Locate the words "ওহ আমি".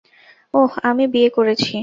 0.53-1.03